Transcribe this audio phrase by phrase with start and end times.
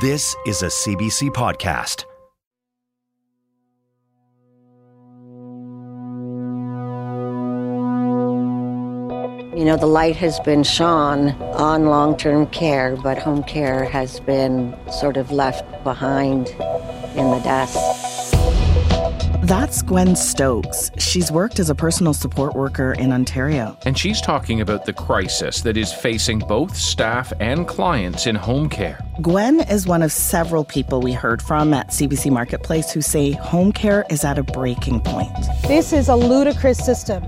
[0.00, 2.04] This is a CBC podcast.
[9.58, 14.20] You know, the light has been shone on long term care, but home care has
[14.20, 16.46] been sort of left behind
[17.16, 18.07] in the dust.
[19.48, 20.90] That's Gwen Stokes.
[20.98, 23.78] She's worked as a personal support worker in Ontario.
[23.86, 28.68] And she's talking about the crisis that is facing both staff and clients in home
[28.68, 29.00] care.
[29.22, 33.72] Gwen is one of several people we heard from at CBC Marketplace who say home
[33.72, 35.32] care is at a breaking point.
[35.62, 37.24] This is a ludicrous system.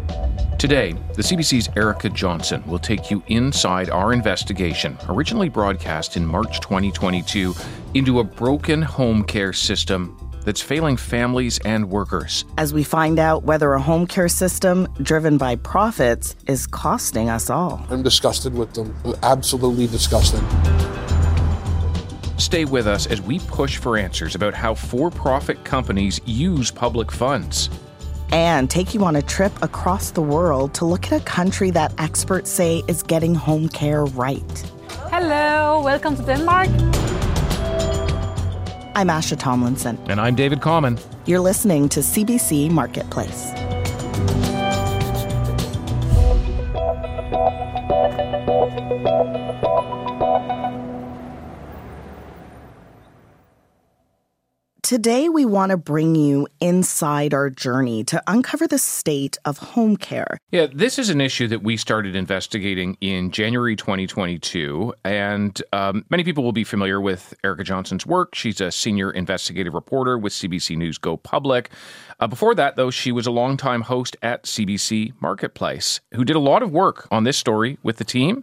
[0.58, 6.60] Today, the CBC's Erica Johnson will take you inside our investigation, originally broadcast in March
[6.60, 7.54] 2022,
[7.94, 12.44] into a broken home care system that's failing families and workers.
[12.58, 17.50] As we find out whether a home care system driven by profits is costing us
[17.50, 17.86] all.
[17.90, 18.94] I'm disgusted with them.
[19.22, 20.40] Absolutely disgusted.
[22.38, 27.12] Stay with us as we push for answers about how for profit companies use public
[27.12, 27.68] funds
[28.32, 31.92] and take you on a trip across the world to look at a country that
[31.98, 34.72] experts say is getting home care right.
[35.10, 36.68] Hello, welcome to Denmark.
[38.94, 39.98] I'm Asha Tomlinson.
[40.08, 40.98] And I'm David Common.
[41.26, 43.52] You're listening to CBC Marketplace.
[54.90, 59.96] Today, we want to bring you inside our journey to uncover the state of home
[59.96, 60.36] care.
[60.50, 64.92] Yeah, this is an issue that we started investigating in January 2022.
[65.04, 68.34] And um, many people will be familiar with Erica Johnson's work.
[68.34, 71.70] She's a senior investigative reporter with CBC News Go Public.
[72.18, 76.40] Uh, before that, though, she was a longtime host at CBC Marketplace who did a
[76.40, 78.42] lot of work on this story with the team.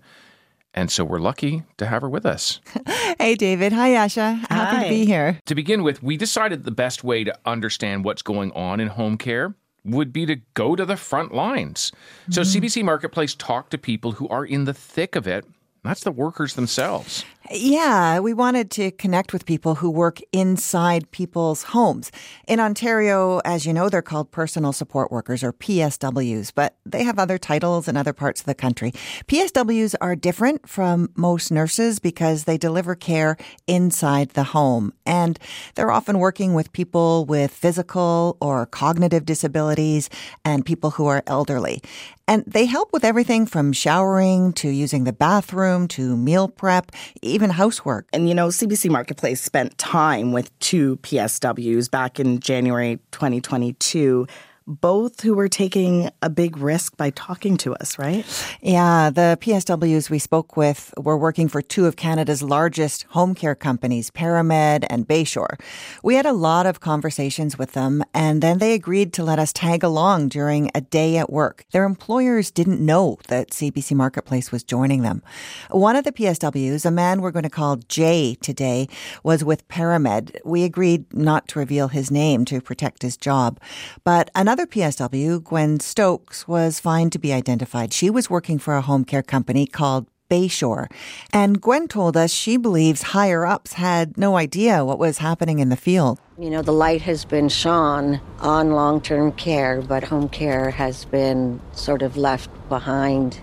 [0.78, 2.62] And so we're lucky to have her with us.
[3.20, 3.74] hey, David.
[3.74, 4.38] Hi, Asha.
[4.48, 4.84] Happy Hi.
[4.84, 5.40] to be here.
[5.48, 9.18] To begin with, we decided the best way to understand what's going on in home
[9.18, 11.92] care would be to go to the front lines.
[12.30, 12.64] So Mm-hmm.
[12.64, 15.46] CBC Marketplace talked to people who are in the thick of it.
[15.84, 17.26] That's the workers themselves.
[17.50, 22.12] Yeah, we wanted to connect with people who work inside people's homes.
[22.46, 27.18] In Ontario, as you know, they're called personal support workers or PSWs, but they have
[27.18, 28.92] other titles in other parts of the country.
[29.28, 34.92] PSWs are different from most nurses because they deliver care inside the home.
[35.06, 35.40] And
[35.76, 40.10] they're often working with people with physical or cognitive disabilities
[40.44, 41.82] and people who are elderly.
[42.30, 46.92] And they help with everything from showering to using the bathroom to meal prep,
[47.22, 48.08] even housework.
[48.12, 54.28] And you know, CBC Marketplace spent time with two PSWs back in January 2022,
[54.68, 58.26] both who were taking a big risk by talking to us, right?
[58.62, 63.56] Yeah, the PSWs we spoke with were working for two of Canada's largest home care
[63.56, 65.60] companies, Paramed and Bayshore.
[66.04, 69.54] We had a lot of conversations with them, and then they agreed to let us
[69.54, 71.66] tag along during a day at work.
[71.72, 75.24] Their employers didn't know that CBC Marketplace was joining them.
[75.72, 78.90] One of the PSWs, a man we're going to call Jay today,
[79.24, 80.38] was with Paramed.
[80.44, 83.62] We agreed not to reveal his name to protect his job.
[84.04, 87.94] But another PSW, Gwen Stokes, was fine to be identified.
[87.94, 90.92] She was working for a home care company called Bayshore.
[91.32, 95.70] And Gwen told us she believes higher ups had no idea what was happening in
[95.70, 96.20] the field.
[96.38, 101.06] You know, the light has been shone on long term care, but home care has
[101.06, 103.40] been sort of left behind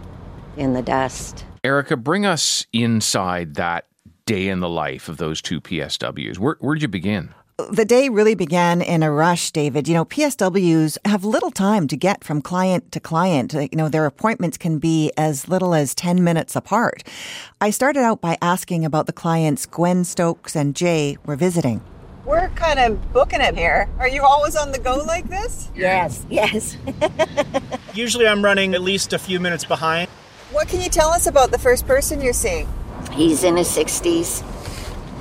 [0.57, 1.45] in the dust.
[1.63, 3.87] Erica, bring us inside that
[4.27, 6.39] day in the life of those two PSWs.
[6.39, 7.35] Where, where'd you begin?
[7.57, 9.87] The day really began in a rush, David.
[9.87, 13.53] You know, PSWs have little time to get from client to client.
[13.53, 17.05] You know, their appointments can be as little as 10 minutes apart.
[17.61, 21.81] I started out by asking about the clients Gwen Stokes and Jay were visiting.
[22.25, 23.89] We're kind of booking it here.
[24.01, 25.71] Are you always on the go like this?
[25.77, 26.77] Yes, yes.
[27.95, 30.11] Usually I'm running at least a few minutes behind.
[30.51, 32.67] What can you tell us about the first person you're seeing?
[33.13, 34.43] He's in his 60s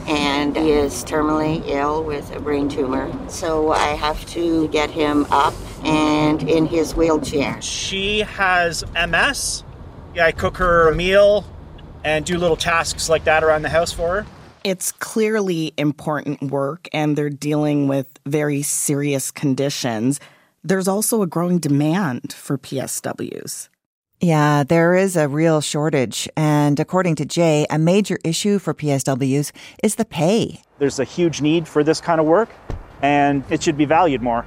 [0.07, 3.11] and he is terminally ill with a brain tumor.
[3.29, 7.61] So I have to get him up and in his wheelchair.
[7.61, 9.63] She has MS.
[10.13, 11.45] Yeah, I cook her a meal
[12.03, 14.25] and do little tasks like that around the house for her.
[14.63, 20.19] It's clearly important work, and they're dealing with very serious conditions.
[20.63, 23.67] There's also a growing demand for PSWs.
[24.23, 26.29] Yeah, there is a real shortage.
[26.37, 29.51] And according to Jay, a major issue for PSWs
[29.83, 30.61] is the pay.
[30.79, 32.49] There's a huge need for this kind of work
[33.01, 34.45] and it should be valued more.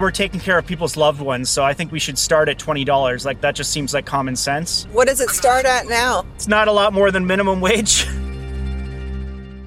[0.00, 3.24] We're taking care of people's loved ones, so I think we should start at $20.
[3.24, 4.88] Like that just seems like common sense.
[4.90, 6.26] What does it start at now?
[6.34, 8.08] It's not a lot more than minimum wage.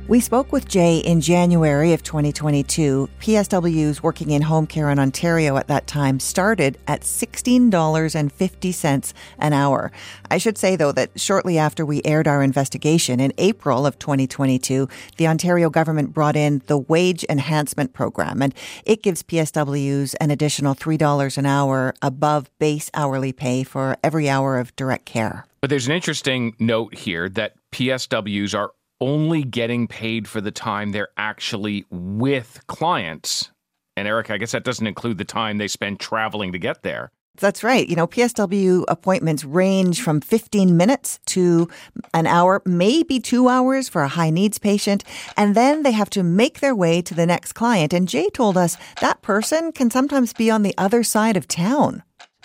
[0.08, 3.10] We spoke with Jay in January of 2022.
[3.20, 9.92] PSWs working in home care in Ontario at that time started at $16.50 an hour.
[10.30, 14.88] I should say, though, that shortly after we aired our investigation in April of 2022,
[15.18, 18.54] the Ontario government brought in the Wage Enhancement Program, and
[18.86, 24.60] it gives PSWs an additional $3 an hour above base hourly pay for every hour
[24.60, 25.48] of direct care.
[25.62, 28.70] But there's an interesting note here that PSWs are
[29.06, 33.52] only getting paid for the time they're actually with clients.
[33.96, 37.12] And Eric, I guess that doesn't include the time they spend traveling to get there.
[37.38, 37.88] That's right.
[37.88, 41.70] You know, PSW appointments range from 15 minutes to
[42.14, 45.04] an hour, maybe two hours for a high needs patient.
[45.38, 47.94] And then they have to make their way to the next client.
[47.94, 52.04] And Jay told us that person can sometimes be on the other side of town.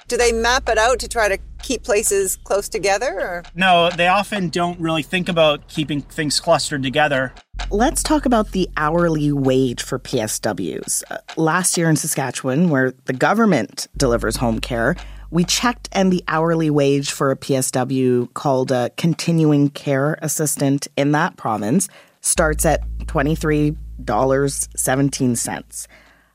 [0.08, 3.20] Do they map it out to try to keep places close together?
[3.20, 3.42] Or?
[3.54, 7.32] No, they often don't really think about keeping things clustered together.
[7.70, 11.02] Let's talk about the hourly wage for PSWs.
[11.10, 14.96] Uh, last year in Saskatchewan, where the government delivers home care,
[15.30, 21.12] we checked and the hourly wage for a PSW called a continuing care assistant in
[21.12, 21.88] that province
[22.20, 25.86] starts at $23.17,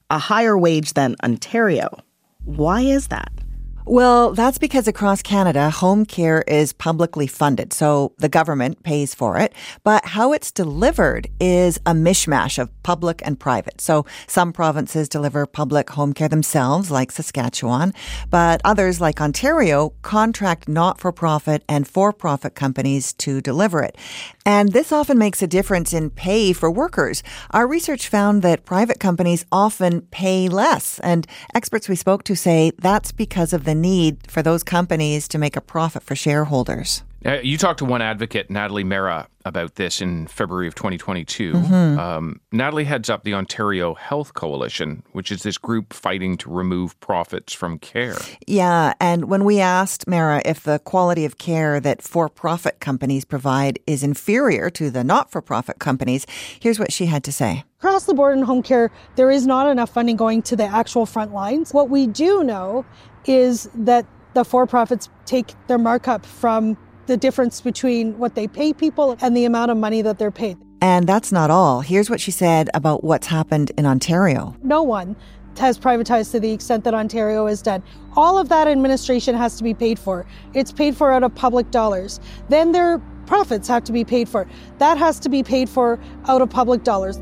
[0.10, 1.90] a higher wage than Ontario.
[2.46, 3.32] Why is that?
[3.88, 9.38] Well, that's because across Canada, home care is publicly funded, so the government pays for
[9.38, 9.54] it.
[9.84, 13.80] But how it's delivered is a mishmash of public and private.
[13.80, 17.94] So some provinces deliver public home care themselves, like Saskatchewan,
[18.32, 24.00] but others, like Ontario, contract not for profit and for profit companies to deliver it.
[24.48, 27.22] And this often makes a difference in pay for workers.
[27.52, 32.72] Our research found that private companies often pay less, and experts we spoke to say
[32.80, 37.04] that's because of the need for those companies to make a profit for shareholders.
[37.26, 41.54] Uh, you talked to one advocate, Natalie Mehra, about this in February of 2022.
[41.54, 42.00] Mm-hmm.
[42.00, 47.00] Um, Natalie heads up the Ontario Health Coalition, which is this group fighting to remove
[47.00, 48.16] profits from care.
[48.46, 53.26] Yeah, and when we asked Mehra if the quality of care that for profit companies
[53.26, 56.28] provide is inferior to the not for profit companies,
[56.60, 57.64] here's what she had to say.
[57.80, 61.08] Across the board in home care, there is not enough funding going to the actual
[61.08, 61.74] front lines.
[61.74, 62.86] What we do know
[63.26, 66.78] is that the for profits take their markup from
[67.08, 70.58] the difference between what they pay people and the amount of money that they're paid.
[70.82, 71.82] And that's not all.
[71.82, 74.56] Here's what she said about what's happened in Ontario.
[74.64, 75.16] No one
[75.58, 77.82] has privatized to the extent that Ontario has done.
[78.16, 80.26] All of that administration has to be paid for.
[80.54, 82.20] It's paid for out of public dollars.
[82.50, 84.48] Then their profits have to be paid for.
[84.80, 87.20] That has to be paid for out of public dollars.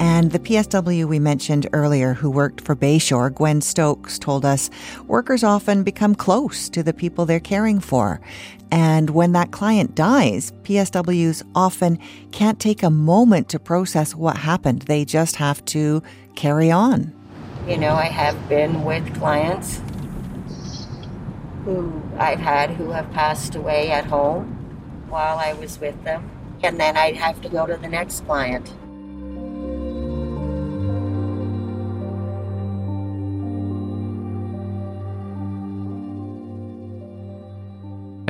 [0.00, 4.70] And the PSW we mentioned earlier, who worked for Bayshore, Gwen Stokes, told us
[5.06, 8.18] workers often become close to the people they're caring for.
[8.70, 11.98] And when that client dies, PSWs often
[12.32, 14.82] can't take a moment to process what happened.
[14.82, 16.02] They just have to
[16.34, 17.12] carry on.
[17.68, 19.82] You know, I have been with clients
[21.66, 24.46] who I've had who have passed away at home
[25.10, 26.30] while I was with them.
[26.62, 28.72] And then I'd have to go to the next client.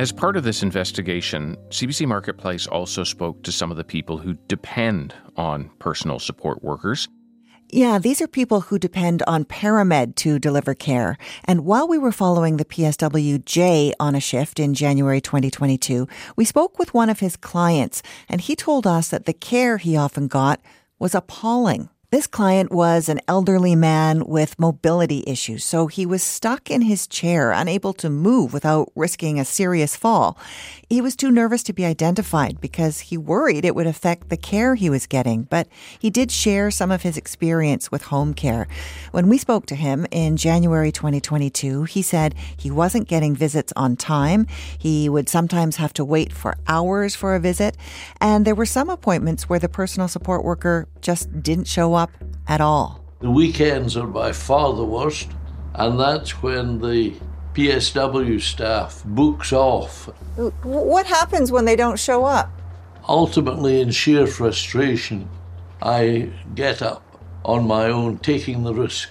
[0.01, 4.33] As part of this investigation, CBC Marketplace also spoke to some of the people who
[4.47, 7.07] depend on personal support workers.
[7.69, 11.19] Yeah, these are people who depend on ParaMed to deliver care.
[11.45, 16.45] And while we were following the PSW Jay on a shift in January 2022, we
[16.45, 20.27] spoke with one of his clients, and he told us that the care he often
[20.27, 20.59] got
[20.97, 21.89] was appalling.
[22.11, 27.07] This client was an elderly man with mobility issues, so he was stuck in his
[27.07, 30.37] chair, unable to move without risking a serious fall.
[30.89, 34.75] He was too nervous to be identified because he worried it would affect the care
[34.75, 38.67] he was getting, but he did share some of his experience with home care.
[39.11, 43.95] When we spoke to him in January 2022, he said he wasn't getting visits on
[43.95, 44.47] time.
[44.77, 47.77] He would sometimes have to wait for hours for a visit,
[48.19, 52.11] and there were some appointments where the personal support worker just didn't show up
[52.47, 53.03] at all.
[53.19, 55.29] The weekends are by far the worst,
[55.75, 57.13] and that's when the
[57.53, 60.05] PSW staff books off.
[60.63, 62.49] What happens when they don't show up?
[63.07, 65.27] Ultimately, in sheer frustration,
[65.81, 67.03] I get up
[67.43, 69.09] on my own, taking the risk.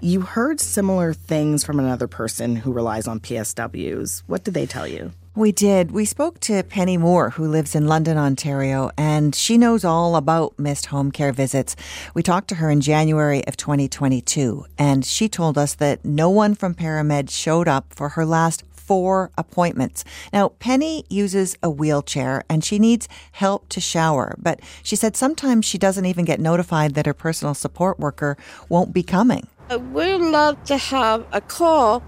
[0.00, 4.22] You heard similar things from another person who relies on PSWs.
[4.26, 5.12] What did they tell you?
[5.34, 5.92] We did.
[5.92, 10.58] We spoke to Penny Moore, who lives in London, Ontario, and she knows all about
[10.58, 11.74] missed home care visits.
[12.12, 16.54] We talked to her in January of 2022, and she told us that no one
[16.54, 20.04] from ParaMed showed up for her last four appointments.
[20.34, 25.64] Now, Penny uses a wheelchair and she needs help to shower, but she said sometimes
[25.64, 28.36] she doesn't even get notified that her personal support worker
[28.68, 29.46] won't be coming.
[29.70, 32.02] I would love to have a call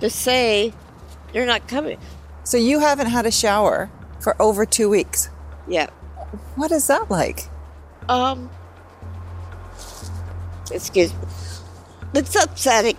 [0.00, 0.72] to say
[1.34, 1.98] they're not coming.
[2.44, 5.30] So you haven't had a shower for over two weeks?
[5.68, 5.90] Yeah.
[6.56, 7.48] What is that like?
[8.08, 8.50] Um,
[10.70, 11.20] excuse me.
[12.14, 12.96] It's upsetting.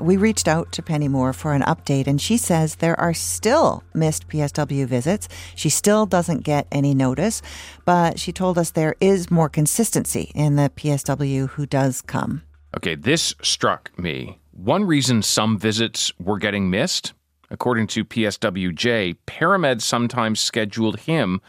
[0.00, 3.84] We reached out to Penny Moore for an update, and she says there are still
[3.94, 5.28] missed PSW visits.
[5.54, 7.40] She still doesn't get any notice,
[7.86, 12.42] but she told us there is more consistency in the PSW who does come.
[12.76, 14.40] Okay, this struck me.
[14.56, 17.12] One reason some visits were getting missed,
[17.50, 21.40] according to PSW Jay, Paramed sometimes scheduled him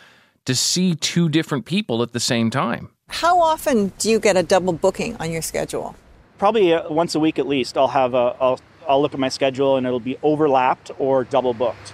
[0.45, 2.89] to see two different people at the same time.
[3.09, 5.95] How often do you get a double booking on your schedule?
[6.39, 7.77] Probably uh, once a week at least.
[7.77, 8.59] I'll have a I'll
[8.89, 11.93] I'll look at my schedule and it'll be overlapped or double booked.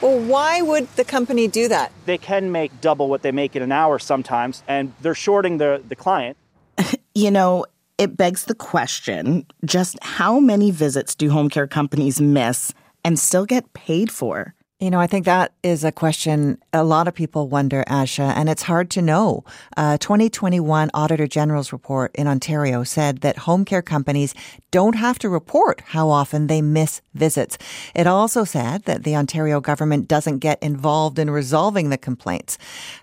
[0.00, 1.92] Well, why would the company do that?
[2.06, 5.82] They can make double what they make in an hour sometimes, and they're shorting the
[5.86, 6.38] the client.
[7.14, 7.64] You know,
[7.98, 12.72] it begs the question just how many visits do home care companies miss
[13.04, 14.54] and still get paid for?
[14.78, 18.50] You know, I think that is a question a lot of people wonder, Asha, and
[18.50, 19.42] it's hard to know.
[19.74, 24.34] Uh, 2021 Auditor General's report in Ontario said that home care companies
[24.76, 27.56] don't have to report how often they miss visits.
[27.94, 32.58] It also said that the Ontario government doesn't get involved in resolving the complaints.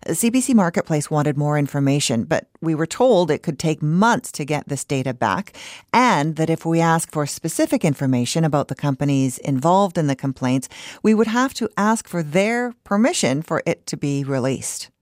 [0.06, 4.68] CBC Marketplace wanted more information, but we were told it could take months to get
[4.68, 5.58] this data back,
[5.92, 10.70] and that if we ask for specific information about the companies involved in the complaints,
[11.01, 14.93] we would have to ask for their permission for it to be released.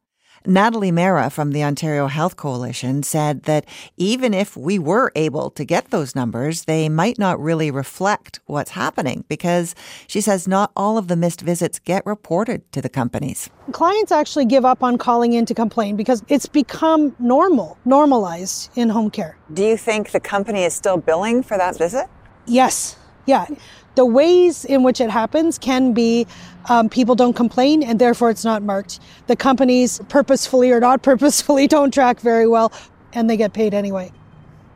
[0.45, 3.65] Natalie Mehra from the Ontario Health Coalition said that
[3.97, 8.71] even if we were able to get those numbers, they might not really reflect what's
[8.71, 9.75] happening because
[10.07, 13.49] she says not all of the missed visits get reported to the companies.
[13.71, 18.89] Clients actually give up on calling in to complain because it's become normal, normalized in
[18.89, 19.37] home care.
[19.53, 22.07] Do you think the company is still billing for that visit?
[22.47, 22.97] Yes.
[23.31, 23.47] Yeah.
[23.95, 26.27] The ways in which it happens can be
[26.67, 28.99] um, people don't complain and therefore it's not marked.
[29.27, 32.73] The companies purposefully or not purposefully don't track very well
[33.13, 34.11] and they get paid anyway.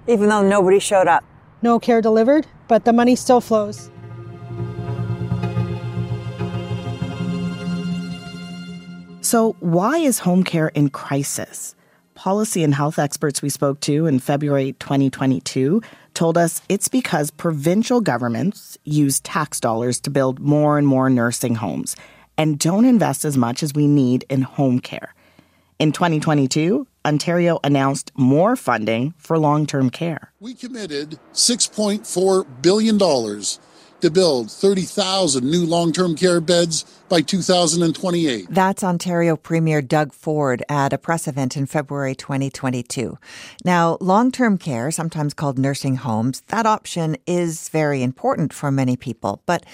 [0.07, 1.25] Even though nobody showed up?
[1.63, 3.91] No care delivered, but the money still flows.
[9.19, 11.75] So, why is home care in crisis?
[12.13, 15.81] Policy and health experts we spoke to in February 2022
[16.15, 21.55] told us it's because provincial governments use tax dollars to build more and more nursing
[21.55, 21.95] homes
[22.37, 25.13] and don't invest as much as we need in home care.
[25.77, 30.31] In 2022, Ontario announced more funding for long term care.
[30.39, 32.97] We committed $6.4 billion
[34.05, 38.47] to build 30,000 new long term care beds by 2028.
[38.49, 43.17] That's Ontario Premier Doug Ford at a press event in February 2022.
[43.63, 48.95] Now, long term care, sometimes called nursing homes, that option is very important for many
[48.95, 49.41] people.
[49.47, 49.65] But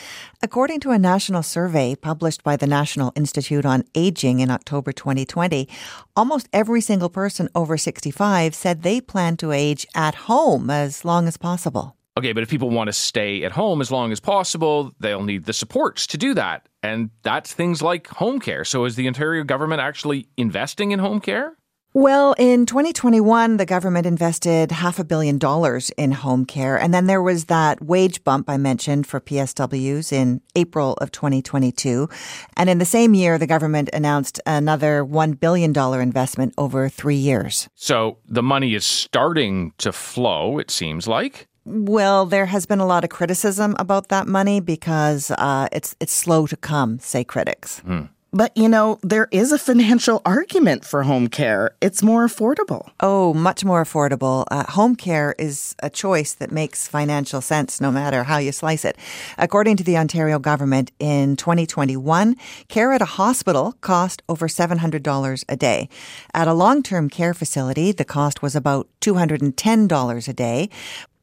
[0.42, 5.68] according to a national survey published by the National Institute on Aging in October 2020,
[6.16, 11.28] almost every single person over 65 said they plan to age at home as long
[11.28, 11.98] as possible.
[12.18, 15.46] Okay, but if people want to stay at home as long as possible, they'll need
[15.46, 16.68] the supports to do that.
[16.84, 18.66] And that's things like home care.
[18.66, 21.56] So is the Ontario government actually investing in home care?
[21.94, 26.78] Well, in 2021, the government invested half a billion dollars in home care.
[26.78, 32.08] And then there was that wage bump I mentioned for PSWs in April of 2022.
[32.56, 37.68] And in the same year, the government announced another $1 billion investment over three years.
[37.76, 41.50] So the money is starting to flow, it seems like.
[41.66, 46.14] Well, there has been a lot of criticism about that money because uh, it's it's
[46.14, 47.80] slow to come, say critics.
[47.80, 48.06] Hmm.
[48.34, 51.72] But you know, there is a financial argument for home care.
[51.82, 52.90] It's more affordable.
[53.02, 54.46] Oh, much more affordable.
[54.50, 58.86] Uh, home care is a choice that makes financial sense no matter how you slice
[58.86, 58.98] it.
[59.38, 62.38] According to the Ontario government, in 2021,
[62.70, 65.90] care at a hospital cost over $700 a day.
[66.34, 70.70] At a long term care facility, the cost was about $210 a day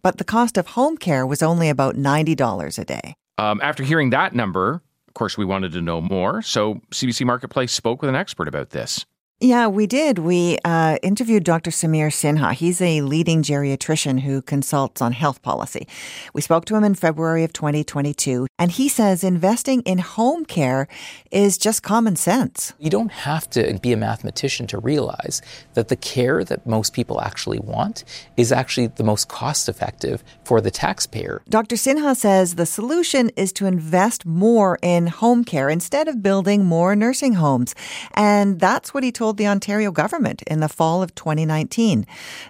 [0.02, 3.14] but the cost of home care was only about $90 a day.
[3.38, 6.42] Um, after hearing that number, of course, we wanted to know more.
[6.42, 9.06] So CBC Marketplace spoke with an expert about this.
[9.40, 10.18] Yeah, we did.
[10.18, 11.70] We uh, interviewed Dr.
[11.70, 12.54] Samir Sinha.
[12.54, 15.86] He's a leading geriatrician who consults on health policy.
[16.34, 20.88] We spoke to him in February of 2022, and he says investing in home care
[21.30, 22.72] is just common sense.
[22.80, 25.40] You don't have to be a mathematician to realize
[25.74, 28.02] that the care that most people actually want
[28.36, 31.42] is actually the most cost effective for the taxpayer.
[31.48, 31.76] Dr.
[31.76, 36.96] Sinha says the solution is to invest more in home care instead of building more
[36.96, 37.76] nursing homes.
[38.14, 42.06] And that's what he told told the Ontario government in the fall of 2019.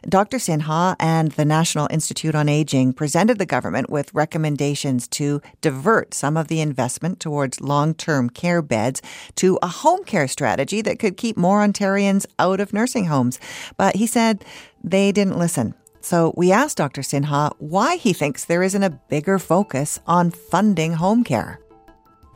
[0.08, 0.36] Dr.
[0.36, 6.36] Sinha and the National Institute on Aging presented the government with recommendations to divert some
[6.36, 9.02] of the investment towards long term care beds
[9.34, 13.40] to a home care strategy that could keep more Ontarians out of nursing homes.
[13.76, 14.44] But he said
[14.84, 15.74] they didn't listen.
[16.00, 17.00] So we asked Dr.
[17.00, 21.58] Sinha why he thinks there isn't a bigger focus on funding home care.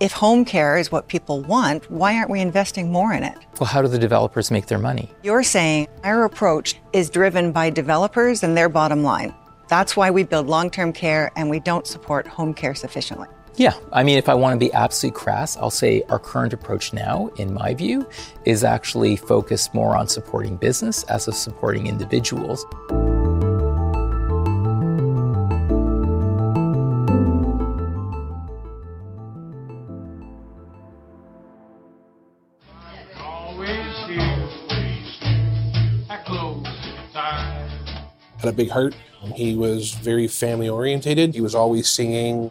[0.02, 3.38] If home care is what people want, why aren't we investing more in it?
[3.60, 5.12] Well, how do the developers make their money?
[5.22, 9.32] You're saying our approach is driven by developers and their bottom line.
[9.68, 13.28] That's why we build long term care and we don't support home care sufficiently.
[13.54, 16.92] Yeah, I mean, if I want to be absolutely crass, I'll say our current approach
[16.92, 18.04] now, in my view,
[18.44, 22.66] is actually focused more on supporting business as of supporting individuals.
[38.42, 38.94] Had a big heart.
[39.34, 41.34] He was very family orientated.
[41.34, 42.50] He was always singing.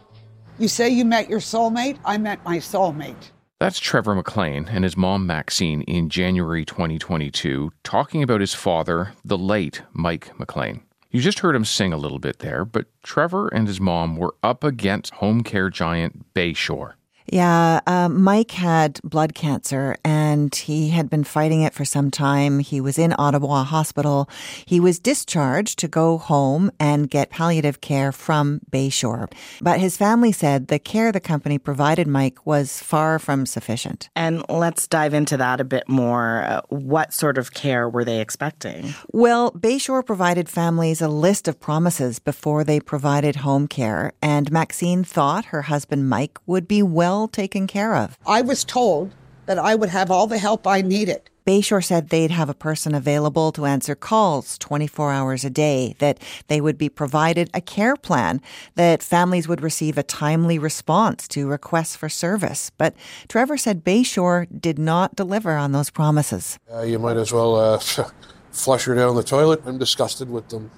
[0.58, 1.98] You say you met your soulmate?
[2.04, 3.30] I met my soulmate.
[3.58, 9.38] That's Trevor McLean and his mom Maxine in January 2022 talking about his father, the
[9.38, 10.82] late Mike McLean.
[11.10, 14.34] You just heard him sing a little bit there, but Trevor and his mom were
[14.42, 16.94] up against home care giant Bayshore.
[17.26, 22.58] Yeah, uh, Mike had blood cancer and he had been fighting it for some time.
[22.58, 24.28] He was in Ottawa Hospital.
[24.66, 29.32] He was discharged to go home and get palliative care from Bayshore.
[29.60, 34.08] But his family said the care the company provided Mike was far from sufficient.
[34.16, 36.44] And let's dive into that a bit more.
[36.44, 38.94] Uh, what sort of care were they expecting?
[39.12, 45.04] Well, Bayshore provided families a list of promises before they provided home care, and Maxine
[45.04, 48.18] thought her husband Mike would be well well taken care of.
[48.26, 49.12] I was told
[49.44, 51.28] that I would have all the help I needed.
[51.44, 56.18] Bayshore said they'd have a person available to answer calls 24 hours a day, that
[56.46, 58.40] they would be provided a care plan,
[58.76, 62.70] that families would receive a timely response to requests for service.
[62.78, 62.94] But
[63.28, 66.58] Trevor said Bayshore did not deliver on those promises.
[66.72, 67.78] Uh, you might as well uh,
[68.52, 69.60] flush her down the toilet.
[69.66, 70.70] I'm disgusted with them.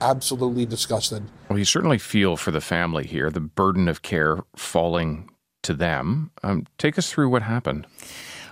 [0.00, 1.22] Absolutely disgusted.
[1.48, 5.30] Well, you certainly feel for the family here, the burden of care falling
[5.68, 6.30] to them.
[6.42, 7.86] Um, take us through what happened.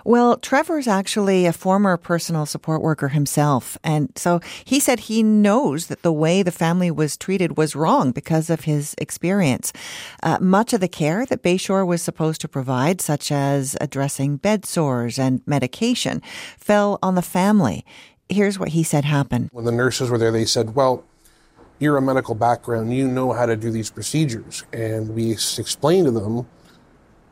[0.05, 3.77] Well, Trevor's actually a former personal support worker himself.
[3.83, 8.11] And so he said he knows that the way the family was treated was wrong
[8.11, 9.73] because of his experience.
[10.23, 14.65] Uh, much of the care that Bayshore was supposed to provide, such as addressing bed
[14.65, 16.21] sores and medication,
[16.57, 17.83] fell on the family.
[18.29, 19.49] Here's what he said happened.
[19.51, 21.03] When the nurses were there, they said, Well,
[21.79, 24.63] you're a medical background, you know how to do these procedures.
[24.71, 26.47] And we explained to them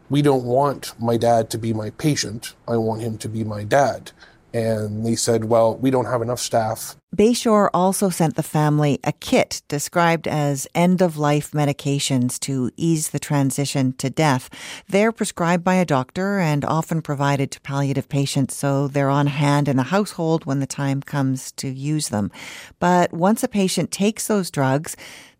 [0.09, 2.53] we don't want my dad to be my patient.
[2.67, 4.11] I want him to be my dad.
[4.53, 6.95] And they said, well, we don't have enough staff.
[7.13, 13.09] Bayshore also sent the family a kit described as end of life medications to ease
[13.09, 14.49] the transition to death.
[14.87, 19.67] They're prescribed by a doctor and often provided to palliative patients, so they're on hand
[19.67, 22.31] in the household when the time comes to use them.
[22.79, 24.95] But once a patient takes those drugs,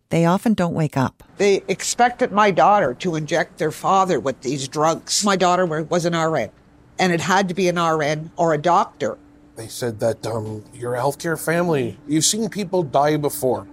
[0.08, 1.22] they often don't wake up.
[1.36, 5.24] They expected my daughter to inject their father with these drugs.
[5.24, 6.50] My daughter was an RN,
[6.98, 9.18] and it had to be an RN or a doctor.
[9.56, 11.98] They said that um, you're a healthcare family.
[12.06, 13.66] You've seen people die before.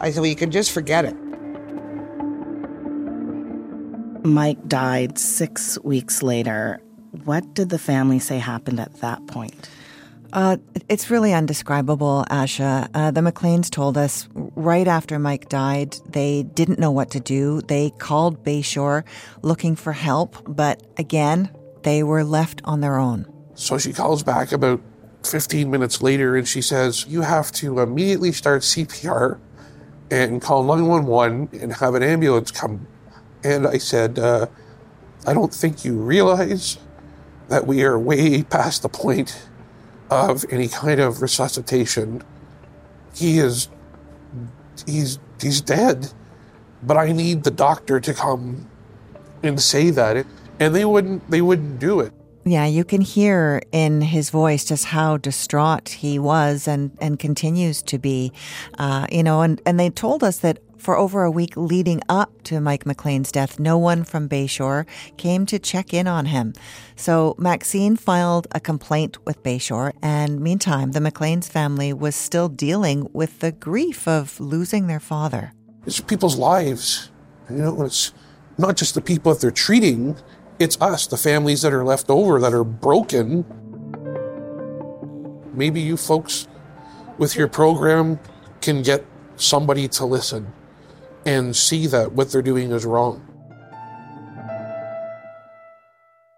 [0.00, 1.16] I said, well, you can just forget it.
[4.24, 6.80] Mike died six weeks later.
[7.24, 9.68] What did the family say happened at that point?
[10.34, 10.56] Uh,
[10.88, 12.88] it's really undescribable, Asha.
[12.92, 17.60] Uh, the McLeans told us right after Mike died, they didn't know what to do.
[17.62, 19.04] They called Bayshore
[19.42, 21.50] looking for help, but again,
[21.84, 23.32] they were left on their own.
[23.54, 24.80] So she calls back about
[25.22, 29.38] 15 minutes later and she says, You have to immediately start CPR
[30.10, 32.88] and call 911 and have an ambulance come.
[33.44, 34.48] And I said, uh,
[35.28, 36.78] I don't think you realize
[37.48, 39.46] that we are way past the point
[40.10, 42.22] of any kind of resuscitation.
[43.14, 43.68] He is
[44.86, 46.12] he's he's dead.
[46.82, 48.68] But I need the doctor to come
[49.42, 50.26] and say that.
[50.60, 52.12] And they wouldn't they wouldn't do it.
[52.46, 57.82] Yeah, you can hear in his voice just how distraught he was and, and continues
[57.84, 58.32] to be.
[58.78, 62.42] Uh, you know, and, and they told us that for over a week leading up
[62.42, 66.52] to Mike McLean's death, no one from Bayshore came to check in on him.
[66.94, 73.08] So Maxine filed a complaint with Bayshore, and meantime, the McLean's family was still dealing
[73.14, 75.54] with the grief of losing their father.
[75.86, 77.10] It's people's lives.
[77.48, 78.12] You know, it's
[78.58, 80.16] not just the people that they're treating,
[80.58, 83.44] it's us, the families that are left over that are broken.
[85.54, 86.46] Maybe you folks
[87.16, 88.20] with your program
[88.60, 89.04] can get
[89.36, 90.52] somebody to listen
[91.26, 93.26] and see that what they're doing is wrong.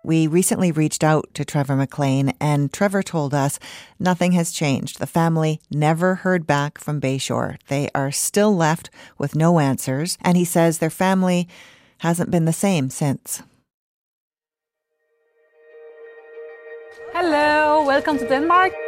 [0.07, 3.59] We recently reached out to Trevor McLean, and Trevor told us
[3.99, 5.01] nothing has changed.
[5.01, 7.57] The family never heard back from Bayshore.
[7.67, 11.49] They are still left with no answers, and he says their family
[11.99, 13.43] hasn't been the same since.
[17.13, 18.86] Hello, welcome to Denmark.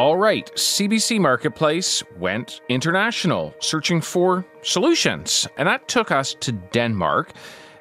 [0.00, 5.46] All right, CBC Marketplace went international, searching for solutions.
[5.58, 7.34] And that took us to Denmark.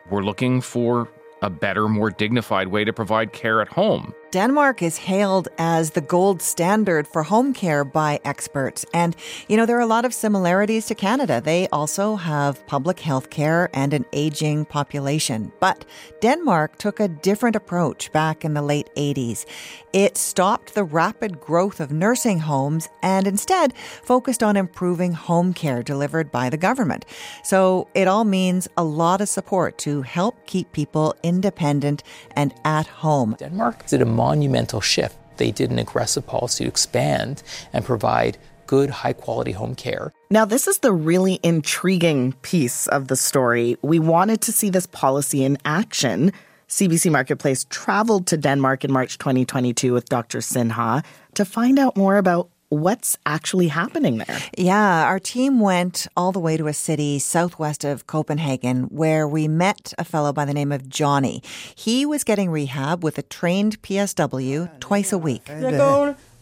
[0.10, 1.08] We're looking for
[1.42, 4.14] a better, more dignified way to provide care at home.
[4.32, 8.86] Denmark is hailed as the gold standard for home care by experts.
[8.94, 9.16] And,
[9.48, 11.42] you know, there are a lot of similarities to Canada.
[11.42, 15.52] They also have public health care and an aging population.
[15.60, 15.84] But
[16.22, 19.46] Denmark took a different approach back in the late 80s.
[19.94, 25.82] It stopped the rapid growth of nursing homes and instead focused on improving home care
[25.82, 27.04] delivered by the government.
[27.44, 32.04] So it all means a lot of support to help keep people independent
[32.36, 33.36] and at home.
[33.40, 35.16] Denmark did a monumental shift.
[35.38, 40.12] They did an aggressive policy to expand and provide good, high quality home care.
[40.30, 43.78] Now, this is the really intriguing piece of the story.
[43.82, 46.34] We wanted to see this policy in action.
[46.68, 50.40] CBC Marketplace traveled to Denmark in March 2022 with Dr.
[50.40, 51.04] Sinha
[51.34, 54.40] to find out more about what's actually happening there.
[54.58, 59.48] Yeah, our team went all the way to a city southwest of Copenhagen where we
[59.48, 61.42] met a fellow by the name of Johnny.
[61.76, 65.46] He was getting rehab with a trained PSW twice a week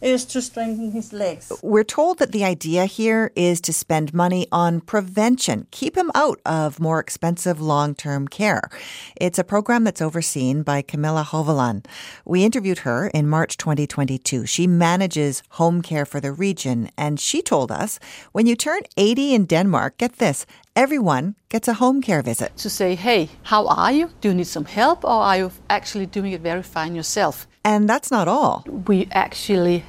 [0.02, 1.52] is to strengthen his legs.
[1.64, 6.40] We're told that the idea here is to spend money on prevention, keep him out
[6.46, 8.70] of more expensive long term care.
[9.16, 11.88] It's a program that's overseen by Camilla Hoveland.
[12.26, 14.46] We interviewed her in March 2022.
[14.46, 18.00] She manages home care for the region, and she told us
[18.32, 22.56] when you turn 80 in Denmark, get this, everyone gets a home care visit.
[22.58, 24.10] To say, hey, how are you?
[24.22, 27.48] Do you need some help, or are you actually doing it very fine yourself?
[27.68, 28.64] And that's not all.
[28.88, 29.84] We actually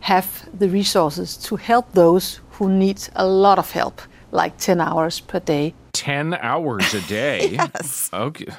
[0.00, 5.20] have the resources to help those who need a lot of help, like 10 hours
[5.20, 5.72] per day.
[5.94, 7.48] 10 hours a day?
[7.52, 8.10] yes.
[8.12, 8.52] Okay.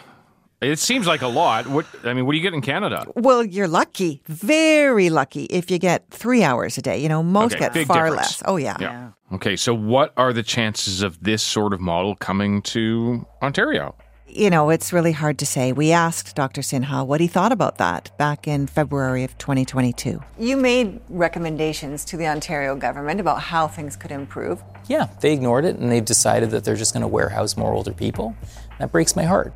[0.60, 1.68] It seems like a lot.
[1.68, 3.06] What I mean, what do you get in Canada?
[3.16, 6.98] Well, you're lucky, very lucky, if you get three hours a day.
[6.98, 8.42] You know, most okay, get far difference.
[8.42, 8.44] less.
[8.46, 8.78] Oh yeah.
[8.80, 9.12] yeah.
[9.34, 13.94] Okay, so what are the chances of this sort of model coming to Ontario?
[14.36, 15.72] You know, it's really hard to say.
[15.72, 16.62] We asked Dr.
[16.62, 20.22] Sinha what he thought about that back in February of 2022.
[20.40, 24.64] You made recommendations to the Ontario government about how things could improve.
[24.88, 27.94] Yeah, they ignored it and they've decided that they're just going to warehouse more older
[27.94, 28.36] people.
[28.80, 29.54] That breaks my heart.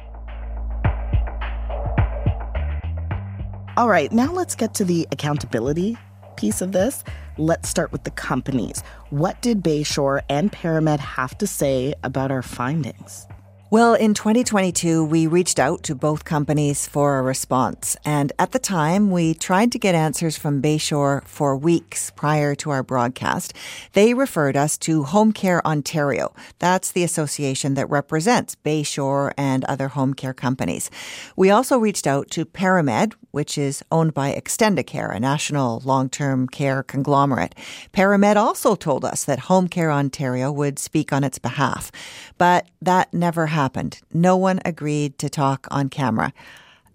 [3.77, 5.97] All right, now let's get to the accountability
[6.35, 7.03] piece of this.
[7.37, 8.81] Let's start with the companies.
[9.09, 13.27] What did Bayshore and ParaMed have to say about our findings?
[13.69, 17.97] Well, in 2022, we reached out to both companies for a response.
[18.05, 22.69] And at the time, we tried to get answers from Bayshore for weeks prior to
[22.69, 23.53] our broadcast.
[23.91, 26.33] They referred us to Home Care Ontario.
[26.59, 30.89] That's the association that represents Bayshore and other home care companies.
[31.35, 36.81] We also reached out to ParaMed, which is owned by Extendicare, a national long-term care
[36.81, 37.53] conglomerate.
[37.93, 41.91] ParaMed also told us that Home Care Ontario would speak on its behalf.
[42.39, 43.99] But that never happened.
[44.11, 46.33] No one agreed to talk on camera.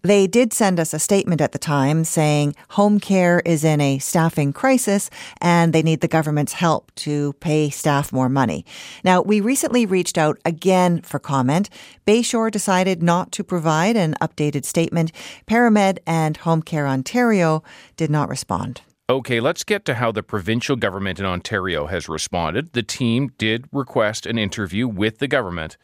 [0.03, 3.99] They did send us a statement at the time saying home care is in a
[4.01, 5.11] staffing crisis
[5.41, 8.65] and they need the government's help to pay staff more money.
[9.05, 11.71] Now, we recently reached out again for comment.
[12.05, 15.12] Bayshore decided not to provide an updated statement.
[15.47, 17.62] ParaMed and Home Care Ontario
[17.97, 18.83] did not respond.
[19.09, 22.73] Okay, let's get to how the provincial government in Ontario has responded.
[22.73, 25.77] The team did request an interview with the government,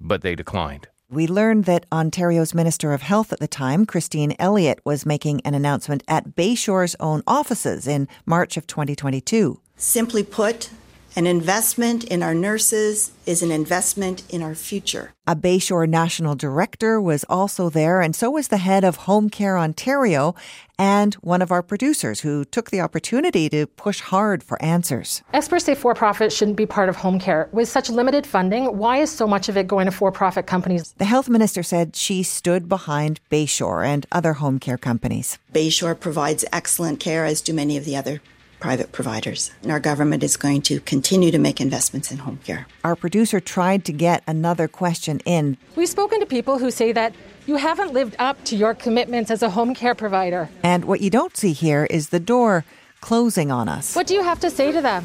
[0.00, 0.88] but they declined.
[1.12, 5.52] We learned that Ontario's Minister of Health at the time, Christine Elliott, was making an
[5.54, 9.60] announcement at Bayshore's own offices in March of 2022.
[9.76, 10.70] Simply put,
[11.14, 15.12] An investment in our nurses is an investment in our future.
[15.26, 19.58] A Bayshore National Director was also there, and so was the head of Home Care
[19.58, 20.34] Ontario
[20.82, 25.22] and one of our producers who took the opportunity to push hard for answers.
[25.32, 27.48] Experts say for profit shouldn't be part of home care.
[27.52, 30.92] With such limited funding, why is so much of it going to for profit companies?
[30.98, 35.38] The health minister said she stood behind Bayshore and other home care companies.
[35.52, 38.20] Bayshore provides excellent care, as do many of the other
[38.62, 39.50] private providers.
[39.62, 42.68] And our government is going to continue to make investments in home care.
[42.84, 45.56] Our producer tried to get another question in.
[45.74, 47.12] We've spoken to people who say that
[47.46, 50.48] you haven't lived up to your commitments as a home care provider.
[50.62, 52.64] And what you don't see here is the door
[53.00, 53.96] closing on us.
[53.96, 55.04] What do you have to say to them?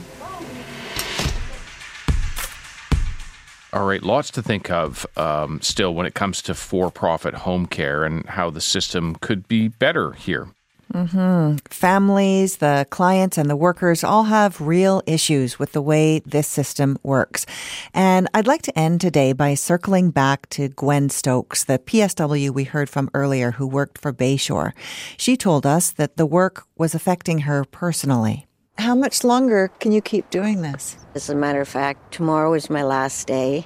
[3.74, 7.66] All right, lots to think of um, still when it comes to for profit home
[7.66, 10.48] care and how the system could be better here.
[10.94, 11.58] Mm-hmm.
[11.70, 16.98] Families, the clients, and the workers all have real issues with the way this system
[17.04, 17.46] works.
[17.94, 22.64] And I'd like to end today by circling back to Gwen Stokes, the PSW we
[22.64, 24.74] heard from earlier who worked for Bayshore.
[25.18, 28.48] She told us that the work was affecting her personally.
[28.78, 30.98] How much longer can you keep doing this?
[31.16, 33.66] As a matter of fact, tomorrow is my last day.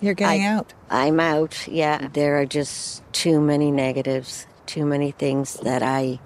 [0.00, 0.72] You're getting I, out.
[0.88, 2.08] I'm out, yeah.
[2.12, 6.20] There are just too many negatives, too many things that I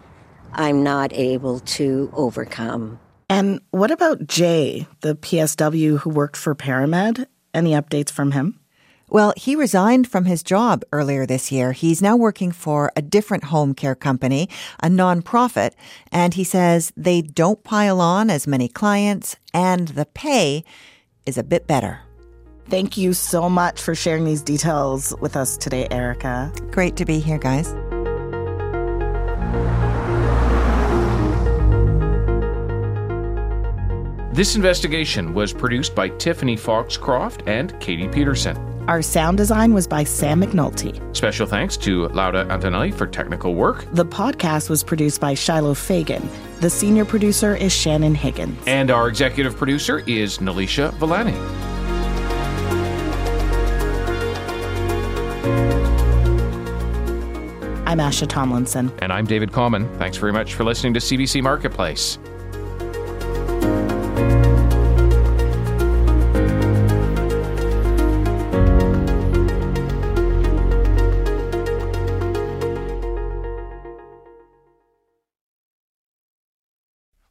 [0.54, 2.98] I'm not able to overcome.
[3.28, 7.26] And what about Jay, the PSW who worked for Paramed?
[7.52, 8.60] Any updates from him?
[9.08, 11.72] Well, he resigned from his job earlier this year.
[11.72, 14.48] He's now working for a different home care company,
[14.82, 15.72] a nonprofit,
[16.10, 20.64] and he says they don't pile on as many clients and the pay
[21.26, 22.00] is a bit better.
[22.68, 26.50] Thank you so much for sharing these details with us today, Erica.
[26.70, 27.74] Great to be here, guys.
[34.34, 38.56] This investigation was produced by Tiffany Foxcroft and Katie Peterson.
[38.88, 40.98] Our sound design was by Sam McNulty.
[41.16, 43.86] Special thanks to Lauda Antonelli for technical work.
[43.92, 46.28] The podcast was produced by Shiloh Fagan.
[46.58, 48.58] The senior producer is Shannon Higgins.
[48.66, 51.36] And our executive producer is Nalisha Valani.
[57.86, 58.90] I'm Asha Tomlinson.
[58.98, 59.88] And I'm David Common.
[59.98, 62.18] Thanks very much for listening to CBC Marketplace.